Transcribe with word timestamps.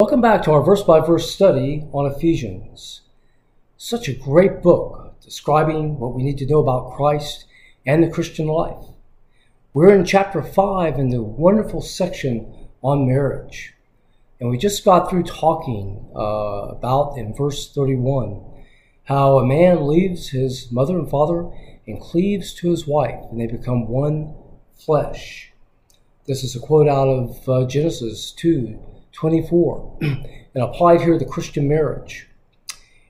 Welcome 0.00 0.20
back 0.20 0.42
to 0.42 0.50
our 0.50 0.60
verse 0.60 0.82
by 0.82 0.98
verse 0.98 1.30
study 1.30 1.86
on 1.92 2.10
Ephesians. 2.10 3.02
Such 3.76 4.08
a 4.08 4.12
great 4.12 4.60
book 4.60 5.14
describing 5.22 6.00
what 6.00 6.14
we 6.14 6.24
need 6.24 6.36
to 6.38 6.46
know 6.46 6.58
about 6.58 6.96
Christ 6.96 7.44
and 7.86 8.02
the 8.02 8.10
Christian 8.10 8.48
life. 8.48 8.86
We're 9.72 9.94
in 9.94 10.04
chapter 10.04 10.42
5 10.42 10.98
in 10.98 11.10
the 11.10 11.22
wonderful 11.22 11.80
section 11.80 12.52
on 12.82 13.06
marriage. 13.06 13.74
And 14.40 14.50
we 14.50 14.58
just 14.58 14.84
got 14.84 15.08
through 15.08 15.22
talking 15.22 16.10
uh, 16.12 16.72
about 16.72 17.16
in 17.16 17.32
verse 17.32 17.72
31 17.72 18.44
how 19.04 19.38
a 19.38 19.46
man 19.46 19.86
leaves 19.86 20.30
his 20.30 20.72
mother 20.72 20.98
and 20.98 21.08
father 21.08 21.48
and 21.86 22.00
cleaves 22.00 22.52
to 22.54 22.70
his 22.70 22.84
wife, 22.84 23.20
and 23.30 23.40
they 23.40 23.46
become 23.46 23.86
one 23.86 24.34
flesh. 24.74 25.52
This 26.26 26.42
is 26.42 26.56
a 26.56 26.60
quote 26.60 26.88
out 26.88 27.06
of 27.06 27.48
uh, 27.48 27.64
Genesis 27.68 28.32
2 28.32 28.80
24, 29.14 29.98
and 30.00 30.62
applied 30.62 31.00
here 31.00 31.18
to 31.18 31.24
Christian 31.24 31.68
marriage. 31.68 32.28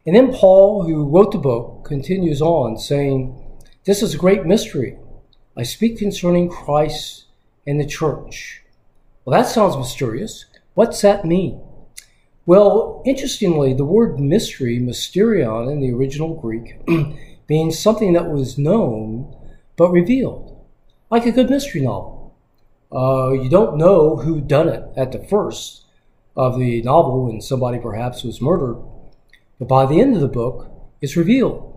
And 0.07 0.15
then 0.15 0.33
Paul, 0.33 0.85
who 0.85 1.09
wrote 1.09 1.33
the 1.33 1.39
book, 1.39 1.85
continues 1.85 2.43
on 2.43 2.77
saying, 2.77 3.35
This 3.85 4.02
is 4.02 4.15
a 4.15 4.19
great 4.19 4.45
mystery. 4.45 4.99
I 5.57 5.63
speak 5.63 5.99
concerning 5.99 6.51
Christ 6.51 7.24
and 7.66 7.80
the 7.80 7.87
church. 7.87 8.63
Well, 9.24 9.41
that 9.41 9.49
sounds 9.49 9.77
mysterious. 9.77 10.45
What's 10.74 11.01
that 11.01 11.24
mean? 11.24 11.63
Well, 12.45 13.02
interestingly, 13.07 13.73
the 13.73 13.87
word 13.87 14.21
mystery, 14.21 14.79
mysterion 14.79 15.73
in 15.73 15.80
the 15.80 15.93
original 15.93 16.35
Greek, 16.35 16.77
means 17.49 17.79
something 17.79 18.13
that 18.13 18.30
was 18.30 18.59
known 18.59 19.35
but 19.77 19.91
revealed, 19.91 20.55
like 21.11 21.24
a 21.24 21.33
good 21.33 21.49
mystery 21.49 21.80
novel. 21.80 22.37
Uh, 22.93 23.33
you 23.33 23.49
don't 23.49 23.79
know 23.79 24.16
who 24.16 24.41
done 24.41 24.68
it 24.68 24.85
at 24.96 25.13
the 25.13 25.18
first 25.18 25.84
of 26.37 26.59
the 26.59 26.82
novel 26.82 27.27
when 27.27 27.40
somebody 27.40 27.79
perhaps 27.79 28.24
was 28.24 28.40
murdered, 28.40 28.82
but 29.59 29.68
by 29.68 29.87
the 29.87 30.01
end 30.01 30.15
of 30.15 30.21
the 30.21 30.29
book, 30.29 30.71
it's 31.01 31.16
revealed. 31.16 31.71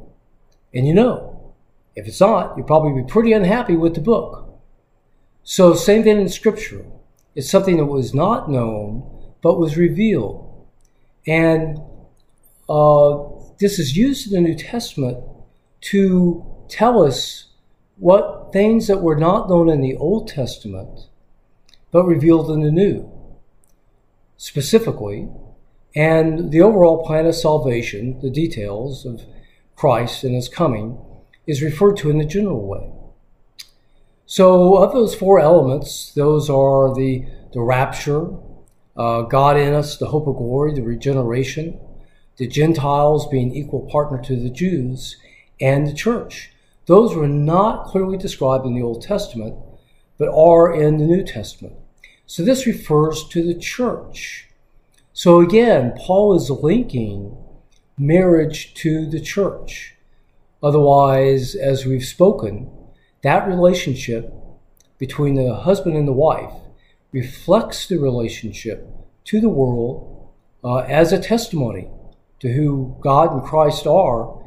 And 0.74 0.88
you 0.88 0.94
know, 0.94 1.54
if 1.96 2.08
it's 2.08 2.22
not, 2.22 2.56
you'll 2.58 2.68
probably 2.68 3.02
be 3.02 3.08
pretty 3.08 3.34
unhappy 3.34 3.76
with 3.76 3.96
the 3.96 4.02
book. 4.02 4.48
So, 5.44 5.74
same 5.74 6.04
thing 6.04 6.20
in 6.20 6.30
Scripture. 6.30 6.86
It's 7.36 7.50
something 7.50 7.78
that 7.78 7.86
was 7.86 8.14
not 8.14 8.50
known 8.50 9.18
but 9.42 9.60
was 9.60 9.78
revealed. 9.78 10.68
And 11.26 11.80
uh, 12.68 13.18
this 13.60 13.80
is 13.80 13.96
used 13.96 14.32
in 14.32 14.34
the 14.34 14.50
New 14.50 14.56
Testament 14.58 15.24
to 15.82 16.46
tell 16.70 17.04
us 17.04 17.46
what 17.98 18.52
things 18.54 18.88
that 18.88 19.02
were 19.02 19.16
not 19.16 19.50
known 19.50 19.70
in 19.70 19.82
the 19.82 19.96
Old 19.98 20.28
Testament 20.28 21.08
but 21.92 22.06
revealed 22.06 22.52
in 22.52 22.62
the 22.62 22.72
New. 22.72 23.10
Specifically, 24.38 25.28
and 25.96 26.52
the 26.52 26.62
overall 26.62 27.04
plan 27.04 27.26
of 27.26 27.36
salvation, 27.36 28.20
the 28.22 28.30
details 28.30 29.06
of 29.06 29.24
Christ 29.76 30.24
and 30.24 30.36
his 30.36 30.48
coming, 30.48 31.00
is 31.48 31.64
referred 31.64 31.98
to 31.98 32.10
in 32.10 32.20
the 32.20 32.26
general 32.26 32.66
way. 32.68 32.92
So, 34.26 34.76
of 34.76 34.94
those 34.94 35.16
four 35.16 35.40
elements, 35.40 36.12
those 36.14 36.50
are 36.50 36.94
the, 36.94 37.26
the 37.54 37.62
rapture, 37.62 38.30
uh, 38.96 39.22
God 39.22 39.58
in 39.58 39.74
us, 39.74 39.98
the 39.98 40.08
hope 40.08 40.28
of 40.28 40.36
glory, 40.36 40.74
the 40.74 40.82
regeneration, 40.82 41.80
the 42.38 42.48
Gentiles 42.48 43.28
being 43.30 43.56
equal 43.56 43.90
partner 43.90 44.22
to 44.24 44.36
the 44.36 44.50
Jews, 44.50 45.18
and 45.60 45.88
the 45.88 45.94
church. 45.94 46.52
Those 46.86 47.16
were 47.16 47.28
not 47.28 47.86
clearly 47.86 48.18
described 48.18 48.66
in 48.66 48.76
the 48.76 48.82
Old 48.82 49.02
Testament, 49.02 49.56
but 50.18 50.30
are 50.30 50.74
in 50.74 50.98
the 50.98 51.06
New 51.06 51.24
Testament. 51.24 51.76
So 52.28 52.44
this 52.44 52.68
refers 52.68 53.26
to 53.30 53.42
the 53.42 53.58
church. 53.58 54.50
So 55.14 55.40
again, 55.40 55.94
Paul 55.98 56.36
is 56.36 56.50
linking 56.50 57.38
marriage 57.98 58.74
to 58.76 59.10
the 59.10 59.22
church. 59.22 59.96
Otherwise, 60.62 61.56
as 61.56 61.86
we've 61.86 62.04
spoken, 62.04 62.70
that 63.24 63.48
relationship 63.48 64.34
between 64.98 65.36
the 65.36 65.56
husband 65.56 65.96
and 65.96 66.08
the 66.08 66.14
wife 66.14 66.52
reflects 67.14 67.88
the 67.88 67.98
relationship 67.98 68.88
to 69.24 69.40
the 69.40 69.50
world 69.50 70.30
uh, 70.64 70.80
as 70.80 71.14
a 71.14 71.20
testimony 71.20 71.90
to 72.40 72.52
who 72.52 72.98
God 73.00 73.32
and 73.32 73.44
Christ 73.44 73.88
are 73.88 74.38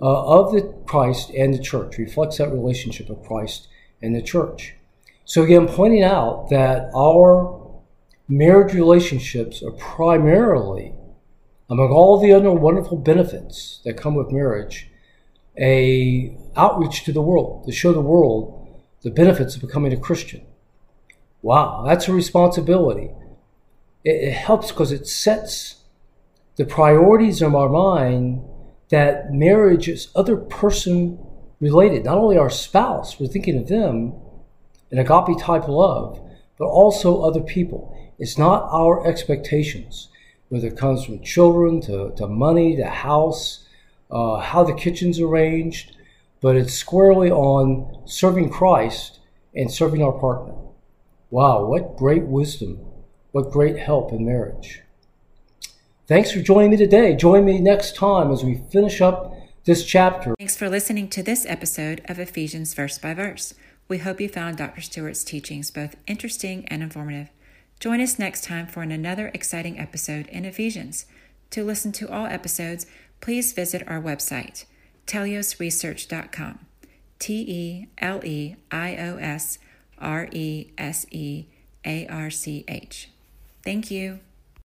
uh, 0.00 0.24
of 0.26 0.52
the 0.52 0.62
Christ 0.86 1.30
and 1.30 1.54
the 1.54 1.62
church, 1.62 1.96
reflects 1.96 2.36
that 2.38 2.52
relationship 2.52 3.08
of 3.08 3.24
Christ 3.24 3.68
and 4.02 4.14
the 4.14 4.22
church. 4.22 4.74
So 5.24 5.42
again, 5.42 5.68
pointing 5.68 6.02
out 6.02 6.50
that 6.50 6.90
our 6.94 7.60
marriage 8.28 8.74
relationships 8.74 9.62
are 9.62 9.72
primarily, 9.72 10.94
among 11.70 11.90
all 11.90 12.20
the 12.20 12.32
other 12.32 12.50
wonderful 12.50 12.96
benefits 12.96 13.80
that 13.84 13.96
come 13.96 14.14
with 14.14 14.32
marriage, 14.32 14.90
a 15.58 16.36
outreach 16.56 17.04
to 17.04 17.12
the 17.12 17.22
world, 17.22 17.66
to 17.66 17.72
show 17.72 17.92
the 17.92 18.00
world 18.00 18.58
the 19.02 19.10
benefits 19.10 19.54
of 19.54 19.60
becoming 19.60 19.92
a 19.92 19.96
Christian. 19.96 20.44
Wow, 21.40 21.84
that's 21.86 22.08
a 22.08 22.12
responsibility. 22.12 23.10
It, 24.04 24.10
it 24.10 24.32
helps 24.32 24.70
because 24.70 24.92
it 24.92 25.06
sets 25.06 25.82
the 26.56 26.64
priorities 26.64 27.42
in 27.42 27.54
our 27.54 27.68
mind 27.68 28.42
that 28.90 29.32
marriage 29.32 29.88
is 29.88 30.10
other 30.14 30.36
person 30.36 31.18
related, 31.60 32.04
not 32.04 32.18
only 32.18 32.36
our 32.36 32.50
spouse, 32.50 33.18
we're 33.18 33.26
thinking 33.26 33.56
of 33.56 33.68
them 33.68 34.14
in 34.92 34.98
agape 34.98 35.38
type 35.40 35.66
love, 35.66 36.20
but 36.58 36.66
also 36.66 37.22
other 37.22 37.40
people. 37.40 37.98
It's 38.18 38.38
not 38.38 38.68
our 38.70 39.04
expectations, 39.06 40.08
whether 40.48 40.68
it 40.68 40.76
comes 40.76 41.04
from 41.04 41.22
children 41.22 41.80
to, 41.82 42.12
to 42.16 42.28
money 42.28 42.76
to 42.76 42.84
house, 42.84 43.66
uh, 44.10 44.36
how 44.36 44.62
the 44.62 44.74
kitchen's 44.74 45.18
arranged, 45.18 45.96
but 46.40 46.54
it's 46.54 46.74
squarely 46.74 47.30
on 47.30 48.06
serving 48.06 48.50
Christ 48.50 49.18
and 49.54 49.72
serving 49.72 50.02
our 50.02 50.12
partner. 50.12 50.54
Wow, 51.30 51.64
what 51.64 51.96
great 51.96 52.24
wisdom. 52.24 52.78
What 53.32 53.50
great 53.50 53.78
help 53.78 54.12
in 54.12 54.26
marriage. 54.26 54.82
Thanks 56.06 56.30
for 56.30 56.40
joining 56.40 56.70
me 56.70 56.76
today. 56.76 57.16
Join 57.16 57.46
me 57.46 57.58
next 57.58 57.96
time 57.96 58.30
as 58.30 58.44
we 58.44 58.60
finish 58.70 59.00
up 59.00 59.34
this 59.64 59.86
chapter. 59.86 60.34
Thanks 60.38 60.56
for 60.56 60.68
listening 60.68 61.08
to 61.08 61.22
this 61.22 61.46
episode 61.46 62.02
of 62.06 62.18
Ephesians 62.18 62.74
Verse 62.74 62.98
by 62.98 63.14
Verse. 63.14 63.54
We 63.92 63.98
hope 63.98 64.22
you 64.22 64.28
found 64.30 64.56
Dr. 64.56 64.80
Stewart's 64.80 65.22
teachings 65.22 65.70
both 65.70 65.96
interesting 66.06 66.64
and 66.68 66.82
informative. 66.82 67.28
Join 67.78 68.00
us 68.00 68.18
next 68.18 68.42
time 68.42 68.66
for 68.66 68.80
another 68.80 69.30
exciting 69.34 69.78
episode 69.78 70.28
in 70.28 70.46
Ephesians. 70.46 71.04
To 71.50 71.62
listen 71.62 71.92
to 71.92 72.10
all 72.10 72.24
episodes, 72.24 72.86
please 73.20 73.52
visit 73.52 73.86
our 73.86 74.00
website, 74.00 74.64
teleiosresearch.com. 75.06 76.60
T 77.18 77.34
E 77.46 77.88
L 77.98 78.24
E 78.24 78.56
I 78.70 78.96
O 78.96 79.18
S 79.18 79.58
R 79.98 80.26
E 80.32 80.70
S 80.78 81.04
E 81.10 81.44
A 81.84 82.06
R 82.06 82.30
C 82.30 82.64
H. 82.66 83.10
Thank 83.62 83.90
you. 83.90 84.20